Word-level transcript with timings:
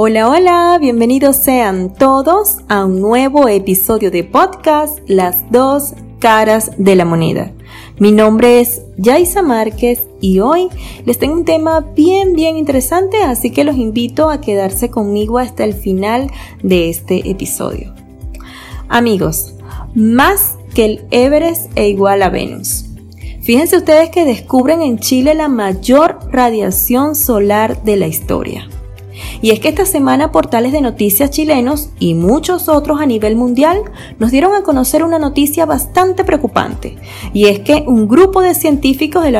Hola, 0.00 0.28
hola, 0.28 0.78
bienvenidos 0.80 1.34
sean 1.34 1.92
todos 1.92 2.58
a 2.68 2.84
un 2.84 3.00
nuevo 3.00 3.48
episodio 3.48 4.12
de 4.12 4.22
podcast 4.22 5.00
Las 5.08 5.50
dos 5.50 5.94
caras 6.20 6.70
de 6.78 6.94
la 6.94 7.04
moneda. 7.04 7.50
Mi 7.98 8.12
nombre 8.12 8.60
es 8.60 8.82
Yaisa 8.96 9.42
Márquez 9.42 10.04
y 10.20 10.38
hoy 10.38 10.68
les 11.04 11.18
tengo 11.18 11.34
un 11.34 11.44
tema 11.44 11.80
bien 11.80 12.34
bien 12.34 12.56
interesante, 12.56 13.24
así 13.24 13.50
que 13.50 13.64
los 13.64 13.74
invito 13.74 14.30
a 14.30 14.40
quedarse 14.40 14.88
conmigo 14.88 15.38
hasta 15.38 15.64
el 15.64 15.74
final 15.74 16.30
de 16.62 16.90
este 16.90 17.28
episodio. 17.28 17.92
Amigos, 18.88 19.54
más 19.96 20.58
que 20.74 20.84
el 20.84 21.06
Everest 21.10 21.76
e 21.76 21.88
igual 21.88 22.22
a 22.22 22.28
Venus. 22.28 22.84
Fíjense 23.42 23.76
ustedes 23.76 24.10
que 24.10 24.24
descubren 24.24 24.80
en 24.80 25.00
Chile 25.00 25.34
la 25.34 25.48
mayor 25.48 26.20
radiación 26.30 27.16
solar 27.16 27.82
de 27.82 27.96
la 27.96 28.06
historia. 28.06 28.68
Y 29.40 29.50
es 29.50 29.60
que 29.60 29.68
esta 29.68 29.86
semana 29.86 30.32
portales 30.32 30.72
de 30.72 30.80
noticias 30.80 31.30
chilenos 31.30 31.90
y 31.98 32.14
muchos 32.14 32.68
otros 32.68 33.00
a 33.00 33.06
nivel 33.06 33.36
mundial 33.36 33.82
nos 34.18 34.30
dieron 34.30 34.54
a 34.54 34.62
conocer 34.62 35.02
una 35.02 35.18
noticia 35.18 35.66
bastante 35.66 36.24
preocupante. 36.24 36.96
Y 37.32 37.46
es 37.46 37.60
que 37.60 37.84
un 37.86 38.08
grupo 38.08 38.40
de 38.42 38.54
científicos 38.54 39.24
de 39.24 39.30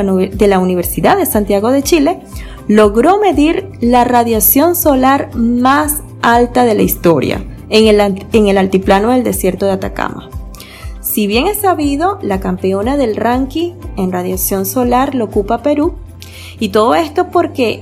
la, 0.47 0.59
Universidad 0.59 1.17
de 1.17 1.25
Santiago 1.25 1.71
de 1.71 1.83
Chile 1.83 2.19
logró 2.67 3.19
medir 3.19 3.69
la 3.81 4.03
radiación 4.03 4.75
solar 4.75 5.35
más 5.35 6.03
alta 6.21 6.65
de 6.65 6.75
la 6.75 6.81
historia 6.81 7.43
en 7.69 7.87
el, 7.87 8.25
en 8.33 8.47
el 8.47 8.57
altiplano 8.57 9.11
del 9.11 9.23
desierto 9.23 9.65
de 9.65 9.73
Atacama. 9.73 10.29
Si 11.01 11.27
bien 11.27 11.47
es 11.47 11.61
sabido, 11.61 12.19
la 12.21 12.39
campeona 12.39 12.97
del 12.97 13.15
ranking 13.15 13.73
en 13.97 14.11
radiación 14.11 14.65
solar 14.65 15.15
lo 15.15 15.25
ocupa 15.25 15.63
Perú, 15.63 15.95
y 16.59 16.69
todo 16.69 16.93
esto 16.95 17.29
porque 17.31 17.81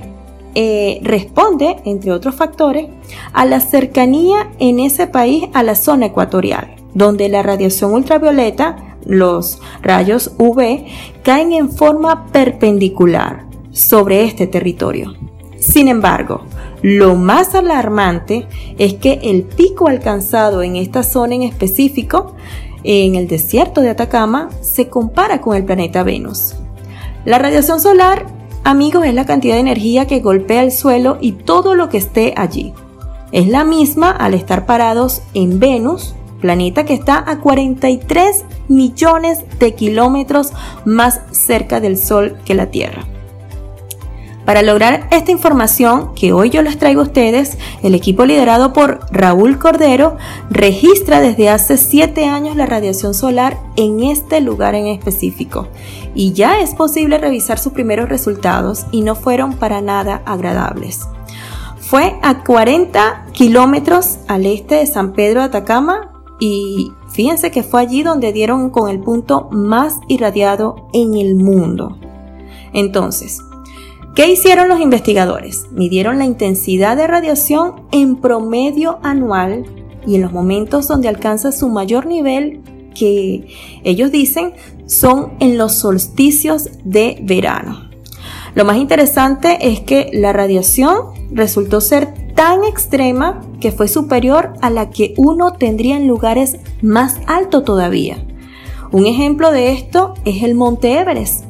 eh, 0.60 0.98
responde, 1.04 1.76
entre 1.84 2.10
otros 2.10 2.34
factores, 2.34 2.88
a 3.32 3.44
la 3.44 3.60
cercanía 3.60 4.50
en 4.58 4.80
ese 4.80 5.06
país 5.06 5.44
a 5.54 5.62
la 5.62 5.76
zona 5.76 6.06
ecuatorial, 6.06 6.74
donde 6.94 7.28
la 7.28 7.44
radiación 7.44 7.92
ultravioleta, 7.92 8.96
los 9.06 9.60
rayos 9.82 10.32
UV, 10.36 10.84
caen 11.22 11.52
en 11.52 11.70
forma 11.70 12.26
perpendicular 12.32 13.46
sobre 13.70 14.24
este 14.24 14.48
territorio. 14.48 15.14
Sin 15.60 15.86
embargo, 15.86 16.42
lo 16.82 17.14
más 17.14 17.54
alarmante 17.54 18.48
es 18.78 18.94
que 18.94 19.20
el 19.22 19.44
pico 19.44 19.86
alcanzado 19.86 20.64
en 20.64 20.74
esta 20.74 21.04
zona 21.04 21.36
en 21.36 21.42
específico, 21.42 22.34
en 22.82 23.14
el 23.14 23.28
desierto 23.28 23.80
de 23.80 23.90
Atacama, 23.90 24.48
se 24.60 24.88
compara 24.88 25.40
con 25.40 25.56
el 25.56 25.64
planeta 25.64 26.02
Venus. 26.02 26.56
La 27.24 27.38
radiación 27.38 27.78
solar 27.78 28.37
Amigos, 28.64 29.06
es 29.06 29.14
la 29.14 29.26
cantidad 29.26 29.54
de 29.54 29.60
energía 29.60 30.06
que 30.06 30.20
golpea 30.20 30.62
el 30.62 30.72
suelo 30.72 31.18
y 31.20 31.32
todo 31.32 31.74
lo 31.74 31.88
que 31.88 31.98
esté 31.98 32.34
allí. 32.36 32.72
Es 33.32 33.48
la 33.48 33.64
misma 33.64 34.10
al 34.10 34.34
estar 34.34 34.66
parados 34.66 35.22
en 35.34 35.58
Venus, 35.58 36.14
planeta 36.40 36.84
que 36.84 36.94
está 36.94 37.24
a 37.26 37.40
43 37.40 38.44
millones 38.68 39.44
de 39.58 39.74
kilómetros 39.74 40.52
más 40.84 41.20
cerca 41.30 41.80
del 41.80 41.98
Sol 41.98 42.38
que 42.44 42.54
la 42.54 42.70
Tierra. 42.70 43.06
Para 44.48 44.62
lograr 44.62 45.06
esta 45.10 45.30
información 45.30 46.14
que 46.14 46.32
hoy 46.32 46.48
yo 46.48 46.62
les 46.62 46.78
traigo 46.78 47.02
a 47.02 47.04
ustedes, 47.04 47.58
el 47.82 47.94
equipo 47.94 48.24
liderado 48.24 48.72
por 48.72 49.00
Raúl 49.10 49.58
Cordero 49.58 50.16
registra 50.48 51.20
desde 51.20 51.50
hace 51.50 51.76
7 51.76 52.24
años 52.24 52.56
la 52.56 52.64
radiación 52.64 53.12
solar 53.12 53.58
en 53.76 54.02
este 54.02 54.40
lugar 54.40 54.74
en 54.74 54.86
específico. 54.86 55.68
Y 56.14 56.32
ya 56.32 56.60
es 56.60 56.74
posible 56.74 57.18
revisar 57.18 57.58
sus 57.58 57.74
primeros 57.74 58.08
resultados 58.08 58.86
y 58.90 59.02
no 59.02 59.16
fueron 59.16 59.52
para 59.52 59.82
nada 59.82 60.22
agradables. 60.24 61.00
Fue 61.78 62.18
a 62.22 62.42
40 62.42 63.26
kilómetros 63.32 64.16
al 64.28 64.46
este 64.46 64.76
de 64.76 64.86
San 64.86 65.12
Pedro 65.12 65.40
de 65.40 65.48
Atacama 65.48 66.22
y 66.40 66.90
fíjense 67.10 67.50
que 67.50 67.62
fue 67.62 67.82
allí 67.82 68.02
donde 68.02 68.32
dieron 68.32 68.70
con 68.70 68.88
el 68.88 68.98
punto 69.00 69.50
más 69.50 69.96
irradiado 70.08 70.88
en 70.94 71.18
el 71.18 71.34
mundo. 71.34 71.98
Entonces, 72.72 73.42
¿Qué 74.18 74.28
hicieron 74.28 74.66
los 74.68 74.80
investigadores? 74.80 75.66
Midieron 75.70 76.18
la 76.18 76.24
intensidad 76.24 76.96
de 76.96 77.06
radiación 77.06 77.82
en 77.92 78.16
promedio 78.16 78.98
anual 79.04 79.62
y 80.08 80.16
en 80.16 80.22
los 80.22 80.32
momentos 80.32 80.88
donde 80.88 81.06
alcanza 81.06 81.52
su 81.52 81.68
mayor 81.68 82.06
nivel 82.06 82.60
que 82.96 83.46
ellos 83.84 84.10
dicen 84.10 84.54
son 84.86 85.34
en 85.38 85.56
los 85.56 85.74
solsticios 85.74 86.68
de 86.82 87.20
verano. 87.22 87.90
Lo 88.56 88.64
más 88.64 88.78
interesante 88.78 89.56
es 89.60 89.82
que 89.82 90.10
la 90.12 90.32
radiación 90.32 90.96
resultó 91.30 91.80
ser 91.80 92.12
tan 92.34 92.64
extrema 92.64 93.40
que 93.60 93.70
fue 93.70 93.86
superior 93.86 94.54
a 94.62 94.70
la 94.70 94.90
que 94.90 95.14
uno 95.16 95.52
tendría 95.52 95.96
en 95.96 96.08
lugares 96.08 96.56
más 96.82 97.20
altos 97.28 97.62
todavía. 97.62 98.26
Un 98.90 99.06
ejemplo 99.06 99.52
de 99.52 99.70
esto 99.70 100.14
es 100.24 100.42
el 100.42 100.56
Monte 100.56 100.98
Everest, 100.98 101.44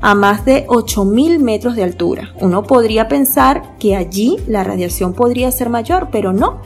a 0.00 0.14
más 0.14 0.44
de 0.44 0.66
8.000 0.66 1.38
metros 1.40 1.76
de 1.76 1.84
altura. 1.84 2.32
Uno 2.40 2.62
podría 2.62 3.08
pensar 3.08 3.76
que 3.78 3.96
allí 3.96 4.36
la 4.46 4.64
radiación 4.64 5.12
podría 5.12 5.50
ser 5.50 5.68
mayor, 5.68 6.08
pero 6.10 6.32
no. 6.32 6.60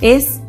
Es, 0.00 0.40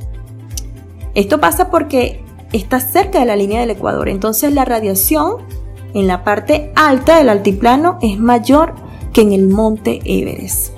esto 1.15 1.39
pasa 1.39 1.69
porque 1.69 2.23
está 2.51 2.79
cerca 2.79 3.19
de 3.19 3.25
la 3.25 3.35
línea 3.35 3.61
del 3.61 3.71
Ecuador, 3.71 4.09
entonces 4.09 4.53
la 4.53 4.65
radiación 4.65 5.37
en 5.93 6.07
la 6.07 6.23
parte 6.23 6.71
alta 6.75 7.17
del 7.17 7.29
altiplano 7.29 7.97
es 8.01 8.19
mayor 8.19 8.73
que 9.11 9.21
en 9.21 9.33
el 9.33 9.47
monte 9.47 9.99
Everest. 10.05 10.73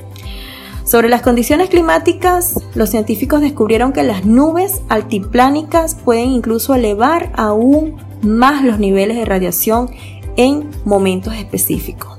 Sobre 0.83 1.09
las 1.09 1.23
condiciones 1.23 1.69
climáticas, 1.69 2.61
los 2.75 2.91
científicos 2.91 3.41
descubrieron 3.41 3.91
que 3.91 4.03
las 4.03 4.23
nubes 4.23 4.81
altiplánicas 4.87 5.95
pueden 5.95 6.29
incluso 6.29 6.75
elevar 6.75 7.31
aún 7.35 7.95
más 8.21 8.63
los 8.63 8.79
niveles 8.79 9.17
de 9.17 9.25
radiación 9.25 9.89
en 10.37 10.69
momentos 10.85 11.35
específicos. 11.35 12.17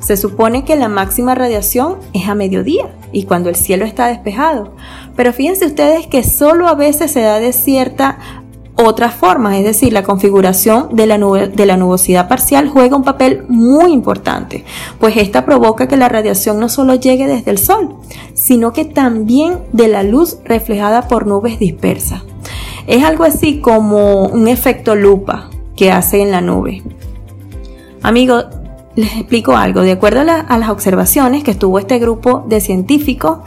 Se 0.00 0.16
supone 0.18 0.64
que 0.64 0.76
la 0.76 0.88
máxima 0.88 1.34
radiación 1.34 1.96
es 2.12 2.28
a 2.28 2.34
mediodía 2.34 2.90
y 3.10 3.24
cuando 3.24 3.48
el 3.48 3.56
cielo 3.56 3.86
está 3.86 4.06
despejado. 4.06 4.72
Pero 5.16 5.32
fíjense 5.32 5.64
ustedes 5.64 6.06
que 6.06 6.22
solo 6.22 6.68
a 6.68 6.74
veces 6.74 7.10
se 7.10 7.22
da 7.22 7.40
de 7.40 7.54
cierta 7.54 8.18
otra 8.76 9.10
forma, 9.10 9.56
es 9.56 9.64
decir, 9.64 9.92
la 9.92 10.02
configuración 10.02 10.88
de 10.96 11.06
la, 11.06 11.16
de 11.16 11.66
la 11.66 11.76
nubosidad 11.76 12.28
parcial 12.28 12.68
juega 12.68 12.96
un 12.96 13.04
papel 13.04 13.44
muy 13.48 13.92
importante, 13.92 14.64
pues 14.98 15.16
esta 15.16 15.44
provoca 15.44 15.86
que 15.86 15.96
la 15.96 16.08
radiación 16.08 16.58
no 16.58 16.68
solo 16.68 16.96
llegue 16.96 17.28
desde 17.28 17.52
el 17.52 17.58
sol, 17.58 17.96
sino 18.34 18.72
que 18.72 18.84
también 18.84 19.60
de 19.72 19.86
la 19.86 20.02
luz 20.02 20.38
reflejada 20.44 21.06
por 21.06 21.26
nubes 21.26 21.60
dispersas. 21.60 22.22
Es 22.86 23.04
algo 23.04 23.24
así 23.24 23.60
como 23.60 24.26
un 24.26 24.48
efecto 24.48 24.96
lupa 24.96 25.50
que 25.76 25.92
hace 25.92 26.20
en 26.20 26.32
la 26.32 26.40
nube. 26.40 26.82
Amigos, 28.04 28.44
les 28.96 29.10
explico 29.16 29.56
algo. 29.56 29.80
De 29.80 29.92
acuerdo 29.92 30.20
a, 30.20 30.58
las 30.58 30.68
observaciones 30.68 31.42
que 31.42 31.52
estuvo 31.52 31.78
este 31.78 31.98
grupo 31.98 32.44
de 32.46 32.60
científicos, 32.60 33.38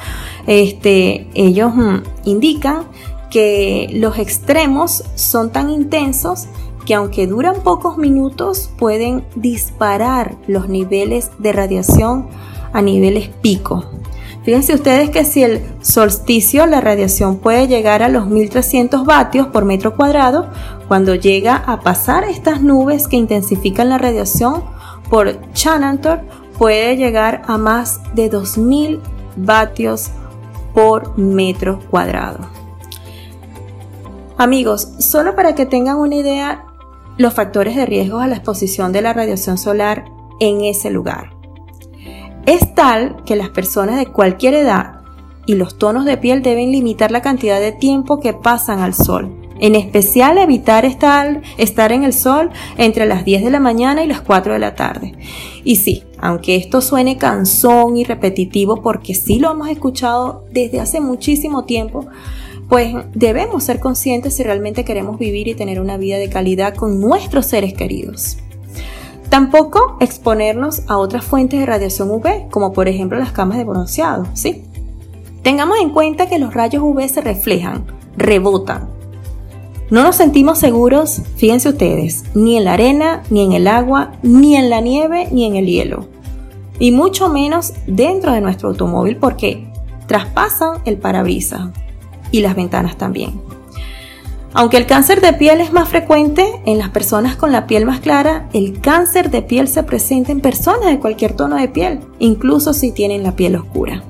este, 0.47 1.27
ellos 1.35 1.75
mm, 1.75 1.97
indican 2.25 2.85
que 3.29 3.87
los 3.93 4.17
extremos 4.17 5.03
son 5.13 5.51
tan 5.51 5.69
intensos 5.69 6.47
que 6.87 6.95
aunque 6.95 7.27
duran 7.27 7.61
pocos 7.61 7.99
minutos 7.99 8.71
pueden 8.79 9.25
disparar 9.35 10.37
los 10.47 10.69
niveles 10.69 11.29
de 11.37 11.53
radiación 11.53 12.27
a 12.73 12.81
niveles 12.81 13.27
pico. 13.27 13.85
Fíjense 14.47 14.75
ustedes 14.75 15.09
que 15.09 15.25
si 15.25 15.43
el 15.43 15.61
solsticio 15.81 16.65
la 16.67 16.79
radiación 16.79 17.39
puede 17.39 17.67
llegar 17.67 18.01
a 18.01 18.07
los 18.07 18.27
1300 18.27 19.03
vatios 19.03 19.47
por 19.47 19.65
metro 19.65 19.93
cuadrado, 19.97 20.49
cuando 20.87 21.15
llega 21.15 21.57
a 21.57 21.81
pasar 21.81 22.23
estas 22.23 22.61
nubes 22.61 23.09
que 23.09 23.17
intensifican 23.17 23.89
la 23.89 23.97
radiación 23.97 24.63
por 25.09 25.51
Chanantor, 25.51 26.21
puede 26.57 26.95
llegar 26.95 27.41
a 27.45 27.57
más 27.57 27.99
de 28.15 28.29
2000 28.29 29.01
vatios 29.35 30.11
por 30.73 31.17
metro 31.17 31.81
cuadrado. 31.91 32.39
Amigos, 34.37 34.93
solo 34.99 35.35
para 35.35 35.55
que 35.55 35.65
tengan 35.65 35.97
una 35.97 36.15
idea 36.15 36.63
los 37.17 37.33
factores 37.33 37.75
de 37.75 37.85
riesgo 37.85 38.19
a 38.19 38.27
la 38.27 38.37
exposición 38.37 38.93
de 38.93 39.01
la 39.01 39.11
radiación 39.11 39.57
solar 39.57 40.05
en 40.39 40.61
ese 40.61 40.89
lugar. 40.89 41.36
Es 42.47 42.73
tal 42.73 43.25
que 43.25 43.35
las 43.35 43.49
personas 43.49 43.97
de 43.97 44.05
cualquier 44.05 44.53
edad 44.53 45.01
y 45.45 45.55
los 45.55 45.77
tonos 45.77 46.05
de 46.05 46.15
piel 46.15 46.41
deben 46.41 46.71
limitar 46.71 47.11
la 47.11 47.21
cantidad 47.21 47.59
de 47.59 47.73
tiempo 47.73 48.21
que 48.21 48.31
pasan 48.31 48.79
al 48.79 48.93
sol. 48.93 49.35
En 49.59 49.75
especial 49.75 50.37
evitar 50.37 50.85
estar, 50.85 51.41
estar 51.57 51.91
en 51.91 52.05
el 52.05 52.13
sol 52.13 52.49
entre 52.77 53.05
las 53.05 53.25
10 53.25 53.43
de 53.43 53.51
la 53.51 53.59
mañana 53.59 54.01
y 54.01 54.07
las 54.07 54.21
4 54.21 54.53
de 54.53 54.59
la 54.59 54.75
tarde. 54.75 55.11
Y 55.65 55.75
sí, 55.75 56.03
aunque 56.19 56.55
esto 56.55 56.79
suene 56.79 57.17
cansón 57.17 57.97
y 57.97 58.05
repetitivo 58.05 58.81
porque 58.81 59.13
sí 59.13 59.39
lo 59.39 59.51
hemos 59.51 59.67
escuchado 59.67 60.45
desde 60.49 60.79
hace 60.79 61.01
muchísimo 61.01 61.65
tiempo, 61.65 62.05
pues 62.69 62.95
debemos 63.13 63.65
ser 63.65 63.81
conscientes 63.81 64.35
si 64.35 64.43
realmente 64.43 64.85
queremos 64.85 65.19
vivir 65.19 65.49
y 65.49 65.55
tener 65.55 65.81
una 65.81 65.97
vida 65.97 66.17
de 66.17 66.29
calidad 66.29 66.75
con 66.75 67.01
nuestros 67.01 67.47
seres 67.47 67.73
queridos. 67.73 68.37
Tampoco 69.29 69.97
exponernos 69.99 70.83
a 70.87 70.97
otras 70.97 71.25
fuentes 71.25 71.59
de 71.59 71.65
radiación 71.65 72.09
UV, 72.09 72.49
como 72.49 72.71
por 72.71 72.87
ejemplo 72.87 73.19
las 73.19 73.31
camas 73.31 73.57
de 73.57 73.65
bronceado, 73.65 74.25
¿sí? 74.33 74.63
Tengamos 75.43 75.77
en 75.79 75.91
cuenta 75.91 76.27
que 76.27 76.39
los 76.39 76.53
rayos 76.53 76.81
UV 76.83 77.07
se 77.07 77.21
reflejan, 77.21 77.85
rebotan. 78.15 78.89
No 79.89 80.03
nos 80.03 80.17
sentimos 80.17 80.59
seguros, 80.59 81.21
fíjense 81.37 81.69
ustedes, 81.69 82.25
ni 82.35 82.57
en 82.57 82.65
la 82.65 82.73
arena, 82.73 83.23
ni 83.29 83.43
en 83.43 83.53
el 83.53 83.67
agua, 83.67 84.13
ni 84.21 84.55
en 84.55 84.69
la 84.69 84.81
nieve, 84.81 85.27
ni 85.31 85.45
en 85.45 85.55
el 85.55 85.65
hielo. 85.65 86.07
Y 86.79 86.91
mucho 86.91 87.29
menos 87.29 87.73
dentro 87.85 88.33
de 88.33 88.41
nuestro 88.41 88.69
automóvil 88.69 89.17
porque 89.17 89.71
traspasan 90.07 90.81
el 90.85 90.97
parabrisas 90.97 91.69
y 92.31 92.41
las 92.41 92.55
ventanas 92.55 92.97
también. 92.97 93.39
Aunque 94.59 94.77
el 94.77 94.87
cáncer 94.87 95.21
de 95.21 95.33
piel 95.33 95.61
es 95.61 95.71
más 95.71 95.87
frecuente 95.87 96.43
en 96.65 96.79
las 96.79 96.89
personas 96.89 97.35
con 97.35 97.51
la 97.51 97.67
piel 97.67 97.85
más 97.85 97.99
clara, 97.99 98.49
el 98.53 98.81
cáncer 98.81 99.29
de 99.29 99.43
piel 99.43 99.67
se 99.67 99.83
presenta 99.83 100.31
en 100.31 100.39
personas 100.39 100.89
de 100.89 100.97
cualquier 100.97 101.33
tono 101.33 101.57
de 101.57 101.67
piel, 101.67 101.99
incluso 102.17 102.73
si 102.73 102.91
tienen 102.91 103.21
la 103.21 103.35
piel 103.35 103.55
oscura. 103.55 104.01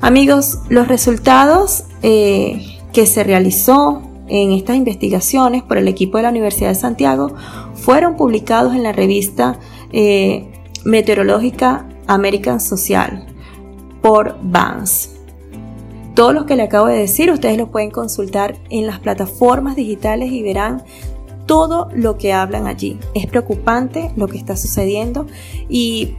Amigos, 0.00 0.60
los 0.68 0.86
resultados 0.86 1.82
eh, 2.02 2.78
que 2.92 3.06
se 3.06 3.24
realizó 3.24 4.02
en 4.28 4.52
estas 4.52 4.76
investigaciones 4.76 5.64
por 5.64 5.78
el 5.78 5.88
equipo 5.88 6.16
de 6.18 6.22
la 6.22 6.30
Universidad 6.30 6.68
de 6.68 6.76
Santiago 6.76 7.34
fueron 7.74 8.14
publicados 8.14 8.72
en 8.76 8.84
la 8.84 8.92
revista 8.92 9.58
eh, 9.90 10.46
meteorológica 10.84 11.88
American 12.06 12.60
Social 12.60 13.26
por 14.00 14.36
Vance. 14.44 15.13
Todo 16.14 16.32
lo 16.32 16.46
que 16.46 16.56
le 16.56 16.62
acabo 16.62 16.86
de 16.86 16.96
decir, 16.96 17.30
ustedes 17.30 17.58
lo 17.58 17.70
pueden 17.70 17.90
consultar 17.90 18.56
en 18.70 18.86
las 18.86 19.00
plataformas 19.00 19.74
digitales 19.74 20.30
y 20.30 20.42
verán 20.42 20.82
todo 21.46 21.88
lo 21.94 22.16
que 22.16 22.32
hablan 22.32 22.66
allí. 22.66 22.98
Es 23.14 23.26
preocupante 23.26 24.12
lo 24.16 24.28
que 24.28 24.38
está 24.38 24.56
sucediendo 24.56 25.26
y 25.68 26.16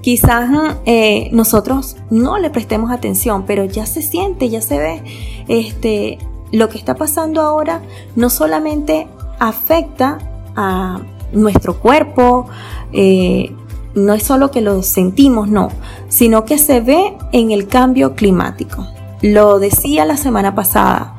quizás 0.00 0.50
eh, 0.84 1.30
nosotros 1.32 1.96
no 2.10 2.38
le 2.38 2.50
prestemos 2.50 2.90
atención, 2.90 3.44
pero 3.46 3.64
ya 3.64 3.86
se 3.86 4.02
siente, 4.02 4.48
ya 4.48 4.60
se 4.60 4.78
ve. 4.78 5.02
Este, 5.48 6.18
lo 6.50 6.68
que 6.68 6.76
está 6.76 6.96
pasando 6.96 7.40
ahora 7.40 7.82
no 8.16 8.30
solamente 8.30 9.06
afecta 9.38 10.18
a 10.54 11.00
nuestro 11.32 11.80
cuerpo, 11.80 12.46
eh, 12.92 13.54
no 13.94 14.14
es 14.14 14.22
solo 14.22 14.50
que 14.50 14.60
lo 14.60 14.82
sentimos, 14.82 15.48
no, 15.48 15.68
sino 16.08 16.44
que 16.44 16.58
se 16.58 16.80
ve 16.80 17.16
en 17.32 17.50
el 17.50 17.66
cambio 17.66 18.14
climático. 18.14 18.86
Lo 19.22 19.58
decía 19.58 20.04
la 20.04 20.16
semana 20.16 20.54
pasada, 20.54 21.16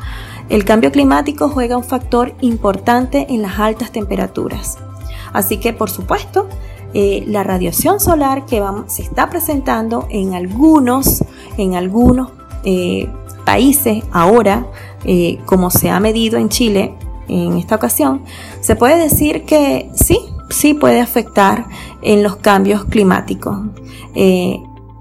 el 0.49 0.65
cambio 0.65 0.91
climático 0.91 1.49
juega 1.49 1.77
un 1.77 1.83
factor 1.83 2.33
importante 2.41 3.27
en 3.29 3.41
las 3.41 3.59
altas 3.59 3.91
temperaturas. 3.91 4.77
Así 5.31 5.57
que, 5.57 5.73
por 5.73 5.89
supuesto, 5.89 6.47
eh, 6.93 7.23
la 7.27 7.43
radiación 7.43 7.99
solar 7.99 8.45
que 8.45 8.61
se 8.87 9.01
está 9.01 9.29
presentando 9.29 10.05
en 10.09 10.35
algunos, 10.35 11.23
en 11.57 11.75
algunos 11.75 12.29
eh, 12.65 13.09
países 13.45 14.03
ahora, 14.11 14.67
eh, 15.05 15.39
como 15.45 15.71
se 15.71 15.89
ha 15.89 15.99
medido 15.99 16.37
en 16.37 16.49
Chile 16.49 16.93
en 17.27 17.57
esta 17.57 17.75
ocasión, 17.75 18.21
se 18.61 18.75
puede 18.75 18.97
decir 19.01 19.43
que 19.45 19.89
sí, 19.95 20.19
sí 20.53 20.73
puede 20.73 21.01
afectar 21.01 21.65
en 22.01 22.23
los 22.23 22.38
cambios 22.38 22.85
climáticos 22.85 23.57
eh, 24.15 24.59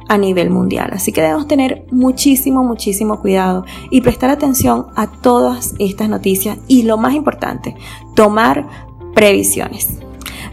a 0.08 0.18
nivel 0.18 0.50
mundial. 0.50 0.90
Así 0.92 1.12
que 1.12 1.22
debemos 1.22 1.48
tener 1.48 1.86
muchísimo, 1.90 2.64
muchísimo 2.64 3.20
cuidado 3.20 3.64
y 3.90 4.00
prestar 4.00 4.30
atención 4.30 4.86
a 4.96 5.06
todas 5.06 5.74
estas 5.78 6.08
noticias 6.08 6.58
y 6.68 6.82
lo 6.82 6.98
más 6.98 7.14
importante, 7.14 7.76
tomar 8.14 8.66
previsiones. 9.14 9.98